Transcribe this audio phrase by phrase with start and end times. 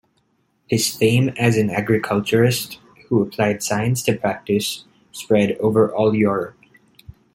[0.67, 6.57] His fame as an agriculturist who applied science to practice, spread over all Europe.